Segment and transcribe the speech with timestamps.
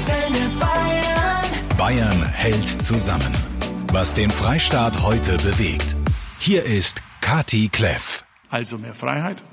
[0.00, 1.76] Antenne Bayern.
[1.76, 3.34] Bayern hält zusammen.
[3.92, 5.94] Was den Freistaat heute bewegt.
[6.38, 8.24] Hier ist Kati Kleff.
[8.48, 9.44] Also mehr Freiheit,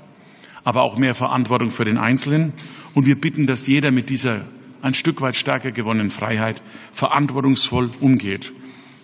[0.64, 2.54] aber auch mehr Verantwortung für den Einzelnen.
[2.94, 4.46] Und wir bitten, dass jeder mit dieser
[4.80, 6.62] ein Stück weit stärker gewonnenen Freiheit
[6.94, 8.52] verantwortungsvoll umgeht.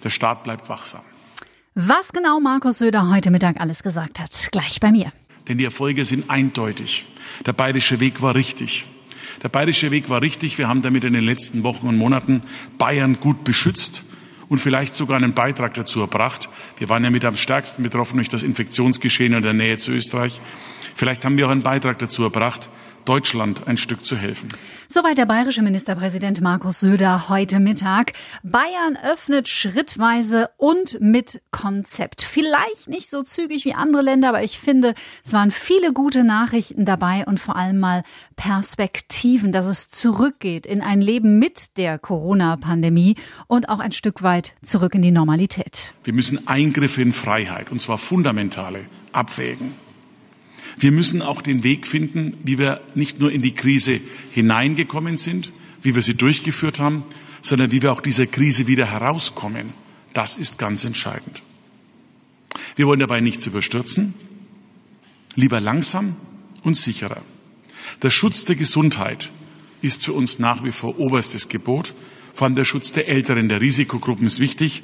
[0.03, 1.03] Der Staat bleibt wachsam.
[1.75, 5.13] Was genau Markus Söder heute Mittag alles gesagt hat, gleich bei mir.
[5.47, 7.05] Denn die Erfolge sind eindeutig.
[7.45, 8.87] Der bayerische Weg war richtig.
[9.45, 10.57] Der bayerische Weg war richtig.
[10.57, 12.43] Wir haben damit in den letzten Wochen und Monaten
[12.79, 14.03] Bayern gut beschützt
[14.49, 16.49] und vielleicht sogar einen Beitrag dazu erbracht.
[16.79, 20.41] Wir waren ja mit am stärksten betroffen durch das Infektionsgeschehen in der Nähe zu Österreich.
[20.95, 22.71] Vielleicht haben wir auch einen Beitrag dazu erbracht,
[23.05, 24.49] Deutschland ein Stück zu helfen.
[24.89, 28.13] Soweit der bayerische Ministerpräsident Markus Söder heute Mittag.
[28.43, 32.23] Bayern öffnet schrittweise und mit Konzept.
[32.23, 34.95] Vielleicht nicht so zügig wie andere Länder, aber ich finde,
[35.25, 38.03] es waren viele gute Nachrichten dabei und vor allem mal
[38.37, 43.17] Perspektiven, dass es zurückgeht in ein Leben mit der Corona-Pandemie
[43.47, 45.95] und auch ein Stück weit zurück in die Normalität.
[46.05, 49.84] Wir müssen Eingriffe in Freiheit, und zwar fundamentale, abwägen.
[50.79, 54.01] Wir müssen auch den Weg finden, wie wir nicht nur in die Krise
[54.33, 57.05] hineingekommen sind, wie wir sie durchgeführt haben,
[57.43, 59.73] sondern wie wir auch dieser Krise wieder herauskommen.
[60.15, 61.43] Das ist ganz entscheidend.
[62.77, 64.15] Wir wollen dabei nichts überstürzen,
[65.35, 66.17] lieber langsam
[66.63, 67.23] und sicherer.
[68.03, 69.31] Der Schutz der Gesundheit
[69.83, 71.95] ist für uns nach wie vor oberstes Gebot.
[72.33, 74.83] Vor allem der Schutz der Älteren, der Risikogruppen ist wichtig.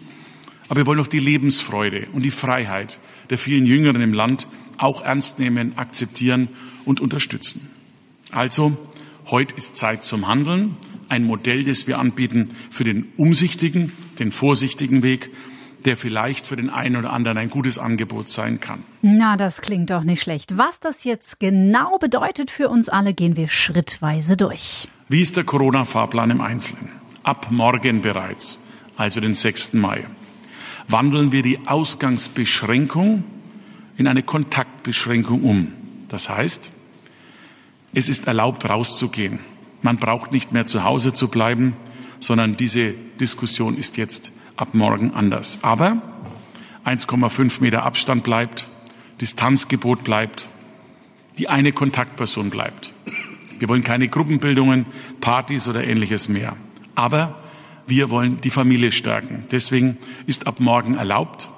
[0.71, 4.47] Aber wir wollen auch die Lebensfreude und die Freiheit der vielen Jüngeren im Land
[4.79, 6.49] auch ernst nehmen, akzeptieren
[6.85, 7.69] und unterstützen.
[8.31, 8.79] Also,
[9.27, 10.77] heute ist Zeit zum Handeln.
[11.09, 13.91] Ein Modell, das wir anbieten für den umsichtigen,
[14.21, 15.31] den vorsichtigen Weg,
[15.87, 18.85] der vielleicht für den einen oder anderen ein gutes Angebot sein kann.
[19.03, 20.57] Na, das klingt doch nicht schlecht.
[20.57, 24.87] Was das jetzt genau bedeutet für uns alle, gehen wir schrittweise durch.
[25.09, 26.91] Wie ist der Corona-Fahrplan im Einzelnen?
[27.25, 28.61] Ab morgen bereits,
[28.97, 29.73] also den 6.
[29.73, 30.07] Mai,
[30.91, 33.25] wandeln wir die Ausgangsbeschränkung
[33.97, 35.73] in eine Kontaktbeschränkung um.
[36.09, 36.71] Das heißt,
[37.93, 39.41] es ist erlaubt, rauszugehen.
[39.83, 41.75] Man braucht nicht mehr zu Hause zu bleiben,
[42.19, 45.59] sondern diese Diskussion ist jetzt ab morgen anders.
[45.63, 46.03] Aber
[46.85, 48.69] 1,5 Meter Abstand bleibt,
[49.21, 50.49] Distanzgebot bleibt,
[51.39, 52.95] die eine Kontaktperson bleibt.
[53.59, 54.87] Wir wollen keine Gruppenbildungen,
[55.21, 56.57] Partys oder ähnliches mehr.
[56.95, 57.40] Aber
[57.91, 59.45] wir wollen die Familie stärken.
[59.51, 61.51] Deswegen ist ab morgen erlaubt,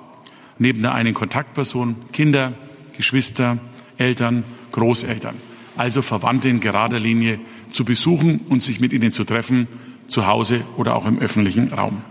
[0.59, 2.55] neben der einen Kontaktperson Kinder,
[2.97, 3.59] Geschwister,
[3.99, 4.43] Eltern,
[4.73, 5.37] Großeltern,
[5.77, 7.39] also Verwandte in gerader Linie
[7.71, 9.69] zu besuchen und sich mit ihnen zu treffen,
[10.09, 12.03] zu Hause oder auch im öffentlichen Raum.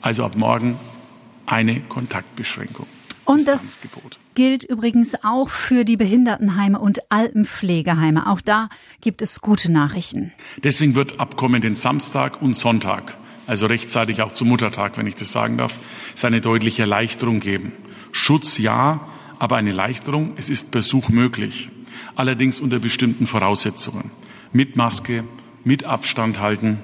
[0.00, 0.76] Also ab morgen
[1.46, 2.86] eine Kontaktbeschränkung.
[3.24, 3.88] Und das
[4.34, 8.28] gilt übrigens auch für die Behindertenheime und Altenpflegeheime.
[8.28, 8.68] Auch da
[9.00, 10.32] gibt es gute Nachrichten.
[10.62, 15.32] Deswegen wird ab kommenden Samstag und Sonntag also rechtzeitig auch zum Muttertag, wenn ich das
[15.32, 15.78] sagen darf,
[16.14, 17.72] es eine deutliche Erleichterung geben.
[18.12, 19.06] Schutz ja,
[19.38, 21.68] aber eine Erleichterung, es ist Besuch möglich.
[22.14, 24.10] Allerdings unter bestimmten Voraussetzungen.
[24.52, 25.24] Mit Maske,
[25.64, 26.78] mit Abstand halten,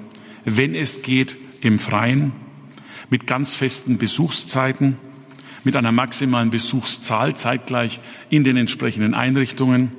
[0.45, 2.33] wenn es geht, im Freien,
[3.09, 4.97] mit ganz festen Besuchszeiten,
[5.63, 7.99] mit einer maximalen Besuchszahl zeitgleich
[8.29, 9.91] in den entsprechenden Einrichtungen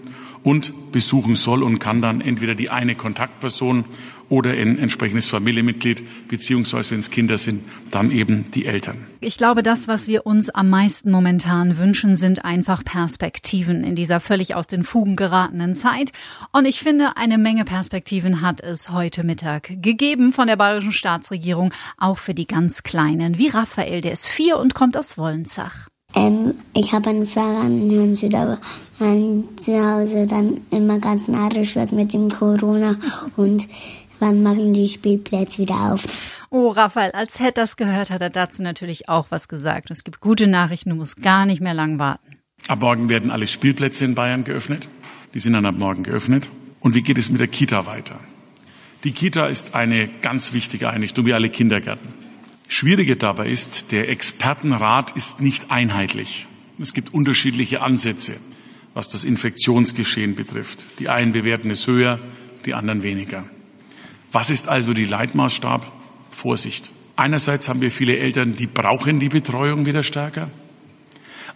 [0.43, 3.85] und besuchen soll und kann dann entweder die eine Kontaktperson
[4.35, 7.63] oder ein entsprechendes Familienmitglied, beziehungsweise wenn es Kinder sind,
[7.93, 9.07] dann eben die Eltern.
[9.21, 14.19] Ich glaube, das, was wir uns am meisten momentan wünschen, sind einfach Perspektiven in dieser
[14.19, 16.11] völlig aus den Fugen geratenen Zeit.
[16.51, 21.73] Und ich finde, eine Menge Perspektiven hat es heute Mittag gegeben von der bayerischen Staatsregierung,
[21.97, 25.89] auch für die ganz Kleinen, wie Raphael, der ist vier und kommt aus Wollenzach.
[26.17, 28.59] Ähm, ich habe eine Frage an Herrn Süder,
[28.99, 32.97] wenn zu Hause dann immer ganz narrisch wird mit dem Corona
[33.37, 33.67] und
[34.21, 36.05] wann machen die Spielplätze wieder auf?
[36.51, 39.91] Oh, Raphael, als Head das gehört, hat er dazu natürlich auch was gesagt.
[39.91, 42.39] Es gibt gute Nachrichten, du musst gar nicht mehr lang warten.
[42.69, 44.89] Ab morgen werden alle Spielplätze in Bayern geöffnet.
[45.35, 46.49] Die sind dann ab morgen geöffnet.
[46.81, 48.21] Und wie geht es mit der Kita weiter?
[49.05, 52.09] Die Kita ist eine ganz wichtige Einrichtung, wie alle Kindergärten.
[52.69, 56.47] Schwierige dabei ist, der Expertenrat ist nicht einheitlich.
[56.79, 58.37] Es gibt unterschiedliche Ansätze,
[58.95, 60.85] was das Infektionsgeschehen betrifft.
[60.99, 62.19] Die einen bewerten es höher,
[62.65, 63.45] die anderen weniger.
[64.35, 65.87] Was ist also die Leitmaßstab?
[66.33, 66.91] Vorsicht.
[67.15, 70.51] Einerseits haben wir viele Eltern, die brauchen die Betreuung wieder stärker.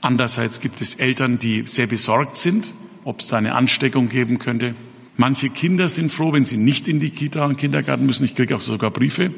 [0.01, 2.73] Andererseits gibt es Eltern, die sehr besorgt sind,
[3.03, 4.77] ob es da eine Ansteckung geben könnte.
[5.17, 8.23] Manche Kinder sind froh, wenn sie nicht in die Kita und Kindergarten müssen.
[8.23, 9.35] Ich kriege auch sogar Briefe,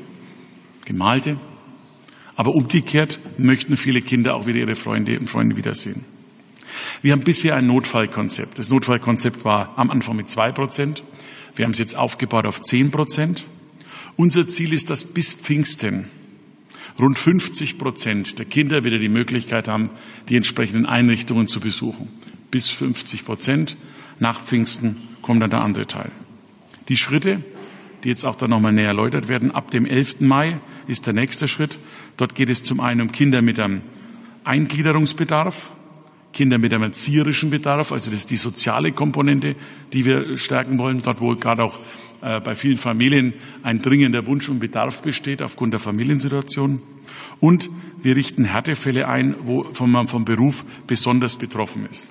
[0.84, 1.40] gemalte.
[2.36, 6.04] Aber umgekehrt möchten viele Kinder auch wieder ihre Freunde und Freunde wiedersehen.
[7.00, 8.58] Wir haben bisher ein Notfallkonzept.
[8.58, 11.04] Das Notfallkonzept war am Anfang mit zwei Prozent.
[11.54, 13.46] Wir haben es jetzt aufgebaut auf zehn Prozent.
[14.16, 16.10] Unser Ziel ist, dass bis Pfingsten
[16.98, 19.90] rund 50 Prozent der Kinder wieder die Möglichkeit haben,
[20.28, 22.08] die entsprechenden Einrichtungen zu besuchen.
[22.50, 23.76] Bis 50 Prozent.
[24.18, 26.10] Nach Pfingsten kommt dann der andere Teil.
[26.88, 27.42] Die Schritte,
[28.04, 30.20] die jetzt auch dann nochmal näher erläutert werden, ab dem 11.
[30.20, 31.78] Mai ist der nächste Schritt.
[32.16, 33.82] Dort geht es zum einen um Kinder mit einem
[34.44, 35.72] Eingliederungsbedarf,
[36.32, 39.56] Kinder mit einem erzieherischen Bedarf, also das ist die soziale Komponente,
[39.92, 41.80] die wir stärken wollen, dort wo gerade auch
[42.22, 46.82] äh, bei vielen Familien ein dringender Wunsch und Bedarf besteht aufgrund der Familiensituation.
[47.40, 47.68] Und
[48.02, 52.06] wir richten Härtefälle ein, wo man vom Beruf besonders betroffen ist.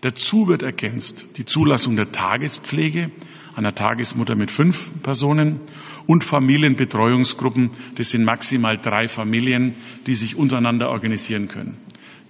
[0.00, 3.10] Dazu wird ergänzt die Zulassung der Tagespflege
[3.54, 5.60] einer Tagesmutter mit fünf Personen
[6.06, 7.70] und Familienbetreuungsgruppen.
[7.96, 9.76] Das sind maximal drei Familien,
[10.06, 11.76] die sich untereinander organisieren können.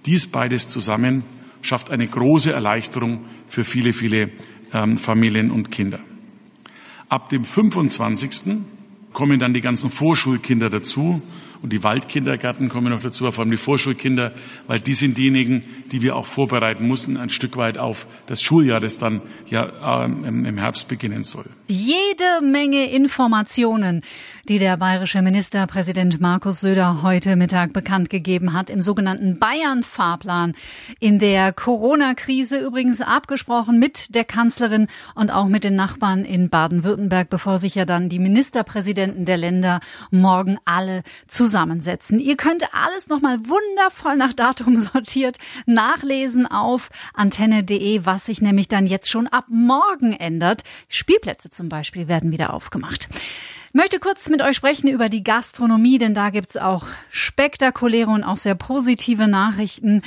[0.05, 1.23] Dies beides zusammen
[1.61, 4.31] schafft eine große Erleichterung für viele, viele
[4.73, 5.99] ähm, Familien und Kinder.
[7.09, 8.57] Ab dem 25.
[9.13, 11.21] kommen dann die ganzen Vorschulkinder dazu
[11.63, 14.33] und die Waldkindergärten kommen noch dazu, vor allem die Vorschulkinder,
[14.67, 15.61] weil die sind diejenigen,
[15.93, 20.43] die wir auch vorbereiten müssen, ein Stück weit auf das Schuljahr, das dann ja ähm,
[20.43, 21.45] im Herbst beginnen soll.
[21.69, 24.01] Jede Menge Informationen,
[24.49, 30.55] die der bayerische Ministerpräsident Markus Söder heute Mittag bekannt gegeben hat im sogenannten Bayern-Fahrplan.
[30.99, 37.29] In der Corona-Krise übrigens abgesprochen mit der Kanzlerin und auch mit den Nachbarn in Baden-Württemberg,
[37.29, 39.79] bevor sich ja dann die Ministerpräsidenten der Länder
[40.11, 41.03] morgen alle
[41.53, 42.19] zusammensetzen.
[42.19, 48.87] Ihr könnt alles nochmal wundervoll nach Datum sortiert nachlesen auf antenne.de, was sich nämlich dann
[48.87, 50.63] jetzt schon ab morgen ändert.
[50.89, 53.07] Spielplätze zum Beispiel werden wieder aufgemacht
[53.73, 58.37] möchte kurz mit euch sprechen über die Gastronomie, denn da gibt's auch spektakuläre und auch
[58.37, 60.03] sehr positive Nachrichten.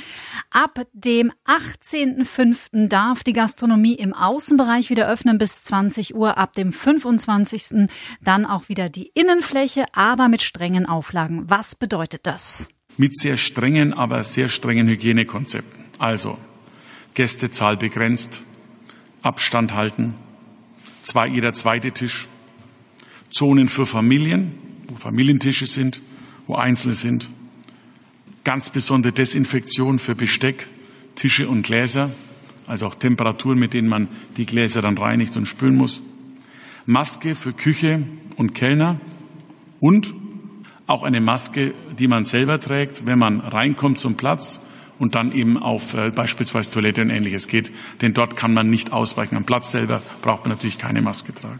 [0.49, 2.87] Ab dem 18.05.
[2.87, 6.37] darf die Gastronomie im Außenbereich wieder öffnen bis 20 Uhr.
[6.37, 7.89] Ab dem 25.
[8.21, 11.49] dann auch wieder die Innenfläche, aber mit strengen Auflagen.
[11.49, 12.69] Was bedeutet das?
[12.95, 15.85] Mit sehr strengen, aber sehr strengen Hygienekonzepten.
[15.99, 16.37] Also
[17.13, 18.41] Gästezahl begrenzt,
[19.21, 20.15] Abstand halten,
[21.01, 22.27] zwei, jeder zweite Tisch,
[23.37, 24.53] Zonen für Familien,
[24.87, 26.01] wo Familientische sind,
[26.47, 27.29] wo Einzelne sind.
[28.43, 30.67] Ganz besondere Desinfektion für Besteck,
[31.13, 32.09] Tische und Gläser,
[32.65, 34.07] also auch Temperaturen, mit denen man
[34.37, 36.01] die Gläser dann reinigt und spülen muss.
[36.87, 38.07] Maske für Küche
[38.37, 38.99] und Kellner
[39.79, 40.15] und
[40.87, 44.59] auch eine Maske, die man selber trägt, wenn man reinkommt zum Platz
[44.97, 47.71] und dann eben auf äh, beispielsweise Toilette und ähnliches geht.
[48.01, 49.37] Denn dort kann man nicht ausweichen.
[49.37, 51.59] Am Platz selber braucht man natürlich keine Maske tragen.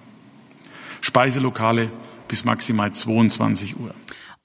[1.02, 1.92] Speiselokale
[2.28, 3.94] bis maximal 22 Uhr.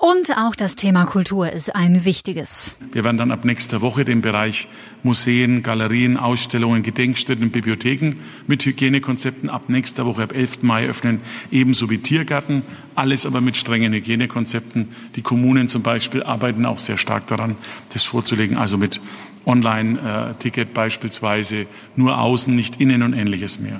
[0.04, 2.76] Und auch das Thema Kultur ist ein wichtiges.
[2.90, 4.66] Wir werden dann ab nächster Woche den Bereich
[5.04, 8.16] Museen, Galerien, Ausstellungen, Gedenkstätten, Bibliotheken
[8.48, 10.64] mit Hygienekonzepten ab nächster Woche, ab 11.
[10.64, 11.20] Mai öffnen,
[11.52, 12.62] ebenso wie Tiergärten.
[12.96, 14.88] Alles aber mit strengen Hygienekonzepten.
[15.14, 17.54] Die Kommunen zum Beispiel arbeiten auch sehr stark daran,
[17.92, 19.00] das vorzulegen, also mit
[19.46, 23.78] Online-Ticket beispielsweise, nur außen, nicht innen und ähnliches mehr.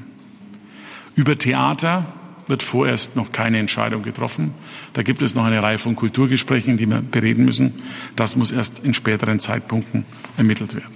[1.17, 2.07] Über Theater
[2.49, 4.55] wird vorerst noch keine Entscheidung getroffen.
[4.93, 7.75] Da gibt es noch eine Reihe von Kulturgesprächen, die wir bereden müssen.
[8.17, 10.05] Das muss erst in späteren Zeitpunkten
[10.37, 10.93] ermittelt werden.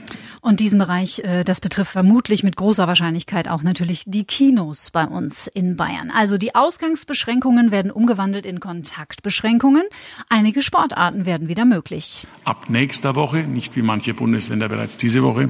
[0.46, 5.04] Und diesen Bereich, äh, das betrifft vermutlich mit großer Wahrscheinlichkeit auch natürlich die Kinos bei
[5.04, 6.12] uns in Bayern.
[6.14, 9.82] Also die Ausgangsbeschränkungen werden umgewandelt in Kontaktbeschränkungen.
[10.28, 12.28] Einige Sportarten werden wieder möglich.
[12.44, 15.48] Ab nächster Woche, nicht wie manche Bundesländer bereits diese Woche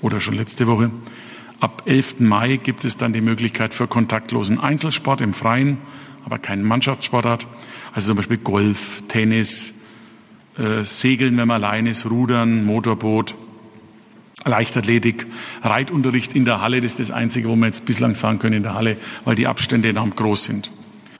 [0.00, 0.92] oder schon letzte Woche,
[1.58, 2.20] Ab 11.
[2.20, 5.78] Mai gibt es dann die Möglichkeit für kontaktlosen Einzelsport im Freien,
[6.24, 7.46] aber keinen Mannschaftssportart.
[7.94, 9.72] Also zum Beispiel Golf, Tennis,
[10.58, 13.34] äh, Segeln, wenn man allein ist, Rudern, Motorboot,
[14.44, 15.26] Leichtathletik,
[15.62, 16.80] Reitunterricht in der Halle.
[16.80, 19.46] Das ist das Einzige, wo wir jetzt bislang sagen können in der Halle, weil die
[19.46, 20.70] Abstände enorm groß sind.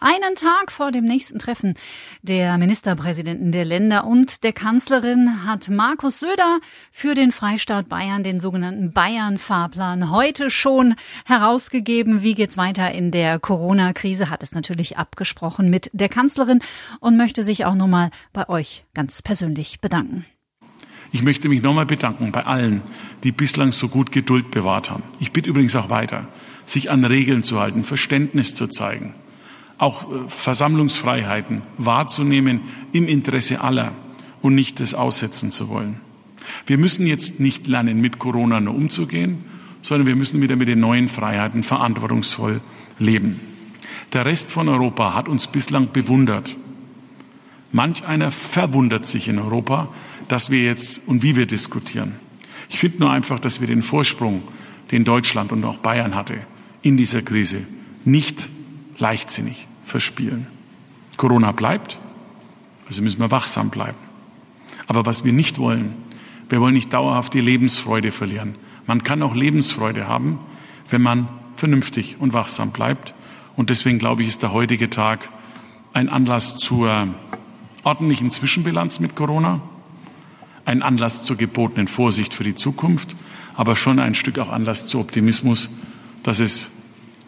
[0.00, 1.74] Einen Tag vor dem nächsten Treffen
[2.20, 6.60] der Ministerpräsidenten der Länder und der Kanzlerin hat Markus Söder
[6.92, 12.22] für den Freistaat Bayern den sogenannten Bayern-Fahrplan heute schon herausgegeben.
[12.22, 14.28] Wie geht's weiter in der Corona-Krise?
[14.28, 16.60] Hat es natürlich abgesprochen mit der Kanzlerin
[17.00, 20.26] und möchte sich auch nochmal bei euch ganz persönlich bedanken.
[21.12, 22.82] Ich möchte mich nochmal bedanken bei allen,
[23.22, 25.04] die bislang so gut Geduld bewahrt haben.
[25.20, 26.28] Ich bitte übrigens auch weiter,
[26.66, 29.14] sich an Regeln zu halten, Verständnis zu zeigen
[29.78, 32.60] auch äh, Versammlungsfreiheiten wahrzunehmen
[32.92, 33.92] im Interesse aller
[34.42, 36.00] und nicht das aussetzen zu wollen.
[36.66, 39.44] Wir müssen jetzt nicht lernen, mit Corona nur umzugehen,
[39.82, 42.60] sondern wir müssen wieder mit den neuen Freiheiten verantwortungsvoll
[42.98, 43.40] leben.
[44.12, 46.56] Der Rest von Europa hat uns bislang bewundert.
[47.72, 49.88] Manch einer verwundert sich in Europa,
[50.28, 52.14] dass wir jetzt und wie wir diskutieren.
[52.68, 54.42] Ich finde nur einfach, dass wir den Vorsprung,
[54.90, 56.38] den Deutschland und auch Bayern hatte,
[56.82, 57.66] in dieser Krise
[58.04, 58.48] nicht
[58.98, 60.46] leichtsinnig verspielen.
[61.16, 61.98] Corona bleibt,
[62.88, 63.98] also müssen wir wachsam bleiben.
[64.86, 65.94] Aber was wir nicht wollen,
[66.48, 68.54] wir wollen nicht dauerhaft die Lebensfreude verlieren.
[68.86, 70.38] Man kann auch Lebensfreude haben,
[70.88, 73.14] wenn man vernünftig und wachsam bleibt.
[73.56, 75.28] Und deswegen glaube ich, ist der heutige Tag
[75.92, 77.08] ein Anlass zur
[77.82, 79.60] ordentlichen Zwischenbilanz mit Corona,
[80.64, 83.16] ein Anlass zur gebotenen Vorsicht für die Zukunft,
[83.54, 85.70] aber schon ein Stück auch Anlass zu Optimismus,
[86.22, 86.70] dass es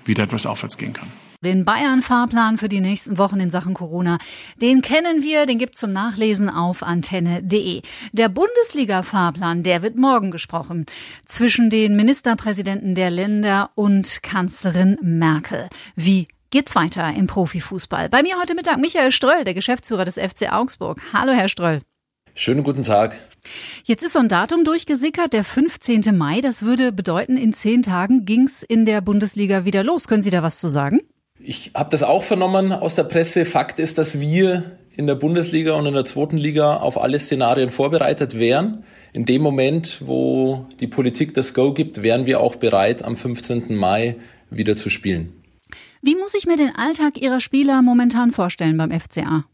[0.05, 1.09] wieder etwas aufwärts gehen kann.
[1.45, 4.18] Den Bayern-Fahrplan für die nächsten Wochen in Sachen Corona,
[4.61, 7.83] den kennen wir, den gibt's zum Nachlesen auf antenne.de.
[8.11, 10.85] Der Bundesliga-Fahrplan, der wird morgen gesprochen.
[11.25, 15.68] Zwischen den Ministerpräsidenten der Länder und Kanzlerin Merkel.
[15.95, 18.09] Wie geht's weiter im Profifußball?
[18.09, 21.00] Bei mir heute Mittag Michael Ströll, der Geschäftsführer des FC Augsburg.
[21.12, 21.83] Hallo, Herr Ströll.
[22.35, 23.16] Schönen guten Tag.
[23.85, 26.16] Jetzt ist so ein Datum durchgesickert, der 15.
[26.16, 26.40] Mai.
[26.40, 30.09] Das würde bedeuten, in zehn Tagen ging's in der Bundesliga wieder los.
[30.09, 30.99] Können Sie da was zu sagen?
[31.40, 33.45] Ich habe das auch vernommen aus der Presse.
[33.45, 37.71] Fakt ist, dass wir in der Bundesliga und in der zweiten Liga auf alle Szenarien
[37.71, 38.85] vorbereitet wären.
[39.12, 43.76] In dem Moment, wo die Politik das Go gibt, wären wir auch bereit, am 15.
[43.76, 44.16] Mai
[44.50, 45.33] wieder zu spielen.
[46.02, 49.45] Wie muss ich mir den Alltag Ihrer Spieler momentan vorstellen beim FCA?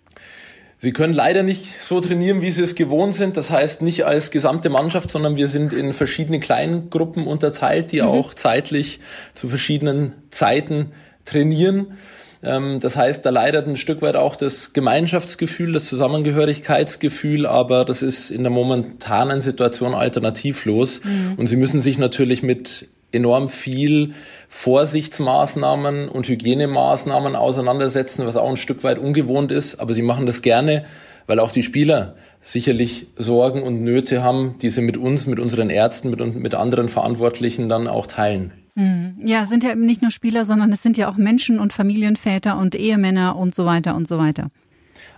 [0.79, 3.37] Sie können leider nicht so trainieren, wie Sie es gewohnt sind.
[3.37, 8.09] Das heißt nicht als gesamte Mannschaft, sondern wir sind in verschiedene Kleingruppen unterteilt, die mhm.
[8.09, 9.01] auch zeitlich
[9.35, 10.93] zu verschiedenen Zeiten
[11.25, 11.99] trainieren.
[12.43, 18.03] Ähm, das heißt, da leidet ein Stück weit auch das Gemeinschaftsgefühl, das Zusammengehörigkeitsgefühl, aber das
[18.03, 21.01] ist in der momentanen Situation alternativlos.
[21.03, 21.35] Mhm.
[21.37, 24.15] Und sie müssen sich natürlich mit enorm viel
[24.49, 29.77] Vorsichtsmaßnahmen und Hygienemaßnahmen auseinandersetzen, was auch ein Stück weit ungewohnt ist.
[29.81, 30.85] Aber sie machen das gerne,
[31.27, 35.71] weil auch die Spieler sicherlich Sorgen und Nöte haben, die sie mit uns, mit unseren
[35.71, 38.53] Ärzten, mit, mit anderen Verantwortlichen dann auch teilen.
[38.77, 39.15] Hm.
[39.25, 42.59] Ja, sind ja eben nicht nur Spieler, sondern es sind ja auch Menschen und Familienväter
[42.59, 44.51] und Ehemänner und so weiter und so weiter.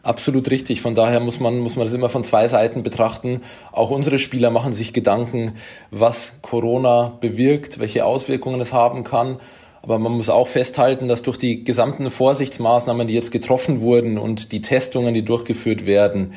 [0.02, 0.82] Absolut richtig.
[0.82, 3.40] Von daher muss man, muss man das immer von zwei Seiten betrachten.
[3.72, 5.54] Auch unsere Spieler machen sich Gedanken,
[5.90, 9.40] was Corona bewirkt, welche Auswirkungen es haben kann.
[9.82, 14.52] Aber man muss auch festhalten, dass durch die gesamten Vorsichtsmaßnahmen, die jetzt getroffen wurden und
[14.52, 16.34] die Testungen, die durchgeführt werden,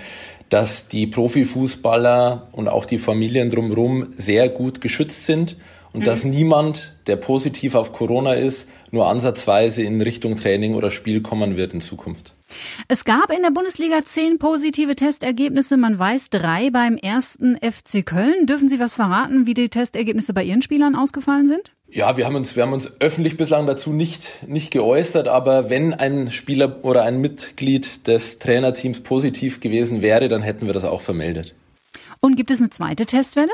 [0.49, 5.57] dass die Profifußballer und auch die Familien drumherum sehr gut geschützt sind
[5.93, 6.05] und mhm.
[6.05, 11.58] dass niemand, der positiv auf Corona ist, nur ansatzweise in Richtung Training oder Spiel kommen
[11.58, 12.34] wird in Zukunft.
[12.88, 15.77] Es gab in der Bundesliga zehn positive Testergebnisse.
[15.77, 18.48] Man weiß drei beim ersten FC Köln.
[18.48, 21.74] Dürfen Sie was verraten, wie die Testergebnisse bei Ihren Spielern ausgefallen sind?
[21.91, 25.93] Ja, wir haben uns, wir haben uns öffentlich bislang dazu nicht, nicht geäußert, aber wenn
[25.93, 31.01] ein Spieler oder ein Mitglied des Trainerteams positiv gewesen wäre, dann hätten wir das auch
[31.01, 31.55] vermeldet.
[32.19, 33.51] Und gibt es eine zweite Testwelle?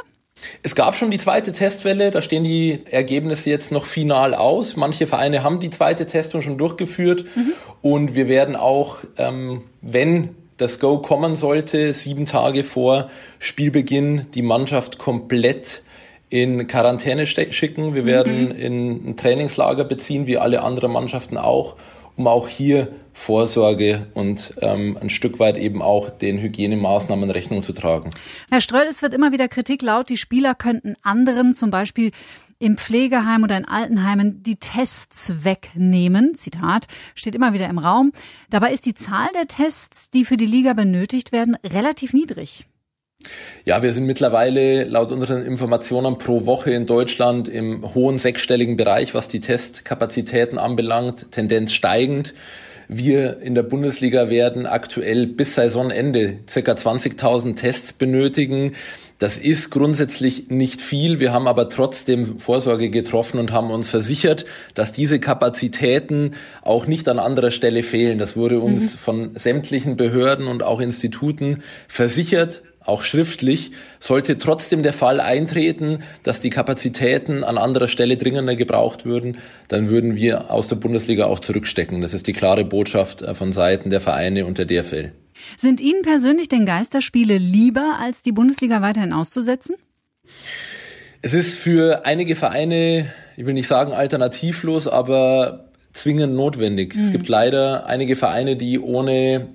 [0.64, 4.75] Es gab schon die zweite Testwelle, da stehen die Ergebnisse jetzt noch final aus.
[4.75, 7.54] Manche Vereine haben die zweite Testung schon durchgeführt mhm.
[7.82, 13.10] und wir werden auch, ähm, wenn das Go kommen sollte, sieben Tage vor
[13.40, 15.82] Spielbeginn die Mannschaft komplett
[16.30, 17.94] in Quarantäne schicken.
[17.94, 18.08] Wir mhm.
[18.08, 21.75] werden in ein Trainingslager beziehen, wie alle anderen Mannschaften auch
[22.15, 27.72] um auch hier Vorsorge und ähm, ein Stück weit eben auch den Hygienemaßnahmen Rechnung zu
[27.72, 28.10] tragen.
[28.50, 32.12] Herr Ströll, es wird immer wieder Kritik laut, die Spieler könnten anderen zum Beispiel
[32.60, 36.36] im Pflegeheim oder in Altenheimen die Tests wegnehmen.
[36.36, 38.12] Zitat steht immer wieder im Raum.
[38.50, 42.65] Dabei ist die Zahl der Tests, die für die Liga benötigt werden, relativ niedrig.
[43.65, 49.15] Ja, wir sind mittlerweile laut unseren Informationen pro Woche in Deutschland im hohen sechsstelligen Bereich,
[49.15, 52.36] was die Testkapazitäten anbelangt, Tendenz steigend.
[52.88, 58.74] Wir in der Bundesliga werden aktuell bis Saisonende circa 20.000 Tests benötigen.
[59.17, 61.19] Das ist grundsätzlich nicht viel.
[61.19, 64.45] Wir haben aber trotzdem Vorsorge getroffen und haben uns versichert,
[64.75, 68.19] dass diese Kapazitäten auch nicht an anderer Stelle fehlen.
[68.19, 68.98] Das wurde uns mhm.
[69.00, 76.42] von sämtlichen Behörden und auch Instituten versichert auch schriftlich, sollte trotzdem der Fall eintreten, dass
[76.42, 79.38] die Kapazitäten an anderer Stelle dringender gebraucht würden,
[79.68, 82.01] dann würden wir aus der Bundesliga auch zurückstecken.
[82.01, 85.12] Das ist die klare Botschaft äh, von Seiten der Vereine und der DFL.
[85.58, 89.75] Sind Ihnen persönlich denn Geisterspiele lieber, als die Bundesliga weiterhin auszusetzen?
[91.22, 96.96] Es ist für einige Vereine, ich will nicht sagen alternativlos, aber zwingend notwendig.
[96.96, 97.01] Mhm.
[97.01, 99.50] Es gibt leider einige Vereine, die ohne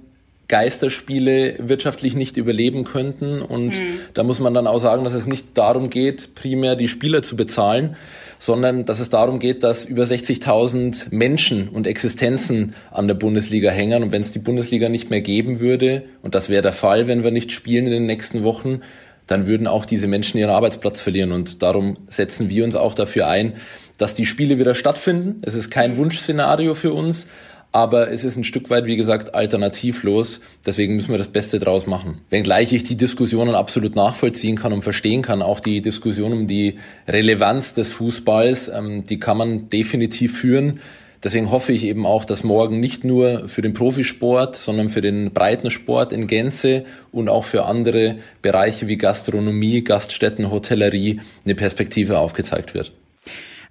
[0.50, 3.40] Geisterspiele wirtschaftlich nicht überleben könnten.
[3.40, 4.00] Und mhm.
[4.14, 7.36] da muss man dann auch sagen, dass es nicht darum geht, primär die Spieler zu
[7.36, 7.96] bezahlen,
[8.40, 14.02] sondern dass es darum geht, dass über 60.000 Menschen und Existenzen an der Bundesliga hängen.
[14.02, 17.22] Und wenn es die Bundesliga nicht mehr geben würde, und das wäre der Fall, wenn
[17.22, 18.80] wir nicht spielen in den nächsten Wochen,
[19.28, 21.30] dann würden auch diese Menschen ihren Arbeitsplatz verlieren.
[21.30, 23.54] Und darum setzen wir uns auch dafür ein,
[23.98, 25.42] dass die Spiele wieder stattfinden.
[25.42, 27.28] Es ist kein Wunschszenario für uns,
[27.72, 30.40] aber es ist ein Stück weit, wie gesagt, alternativlos.
[30.66, 32.20] Deswegen müssen wir das Beste draus machen.
[32.30, 36.78] Wenngleich ich die Diskussionen absolut nachvollziehen kann und verstehen kann, auch die Diskussion um die
[37.06, 40.80] Relevanz des Fußballs, ähm, die kann man definitiv führen.
[41.22, 45.32] Deswegen hoffe ich eben auch, dass morgen nicht nur für den Profisport, sondern für den
[45.32, 52.18] breiten Sport in Gänze und auch für andere Bereiche wie Gastronomie, Gaststätten, Hotellerie eine Perspektive
[52.18, 52.92] aufgezeigt wird.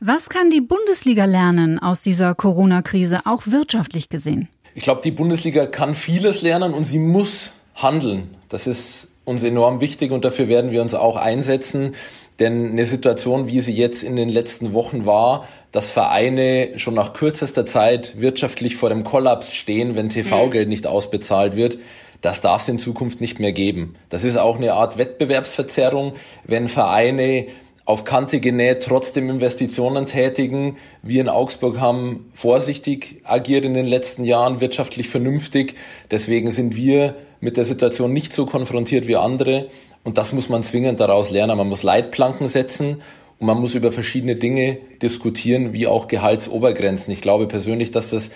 [0.02, 4.48] Was kann die Bundesliga lernen aus dieser Corona-Krise, auch wirtschaftlich gesehen?
[4.74, 8.38] Ich glaube, die Bundesliga kann vieles lernen und sie muss handeln.
[8.48, 11.96] Das ist uns enorm wichtig und dafür werden wir uns auch einsetzen.
[12.40, 17.12] Denn eine Situation, wie sie jetzt in den letzten Wochen war, dass Vereine schon nach
[17.12, 21.78] kürzester Zeit wirtschaftlich vor dem Kollaps stehen, wenn TV-Geld nicht ausbezahlt wird,
[22.22, 23.96] das darf es in Zukunft nicht mehr geben.
[24.08, 26.14] Das ist auch eine Art Wettbewerbsverzerrung,
[26.46, 27.48] wenn Vereine
[27.90, 30.78] auf Kante genäht, trotzdem Investitionen tätigen.
[31.02, 35.74] Wir in Augsburg haben vorsichtig agiert in den letzten Jahren, wirtschaftlich vernünftig.
[36.12, 39.70] Deswegen sind wir mit der Situation nicht so konfrontiert wie andere.
[40.04, 41.58] Und das muss man zwingend daraus lernen.
[41.58, 43.02] Man muss Leitplanken setzen
[43.40, 47.12] und man muss über verschiedene Dinge diskutieren, wie auch Gehaltsobergrenzen.
[47.12, 48.30] Ich glaube persönlich, dass das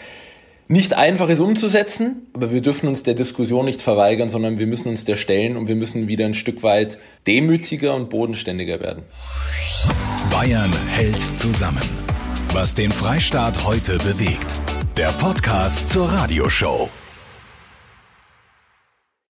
[0.67, 4.87] nicht einfach ist umzusetzen, aber wir dürfen uns der Diskussion nicht verweigern, sondern wir müssen
[4.87, 9.03] uns der stellen und wir müssen wieder ein Stück weit demütiger und bodenständiger werden.
[10.31, 11.83] Bayern hält zusammen.
[12.53, 14.61] Was den Freistaat heute bewegt.
[14.95, 16.89] Der Podcast zur Radioshow.